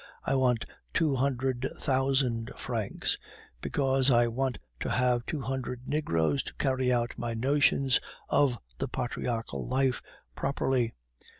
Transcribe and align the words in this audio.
I 0.23 0.33
want 0.33 0.65
two 0.95 1.15
hundred 1.17 1.67
thousand 1.79 2.49
francs, 2.57 3.19
because 3.61 4.09
I 4.09 4.25
want 4.25 4.57
to 4.79 4.89
have 4.89 5.27
two 5.27 5.41
hundred 5.41 5.87
negroes 5.87 6.41
to 6.41 6.55
carry 6.55 6.91
out 6.91 7.11
my 7.19 7.35
notions 7.35 7.99
of 8.27 8.57
the 8.79 8.87
patriarachal 8.87 9.69
life 9.69 10.01
properly. 10.35 10.95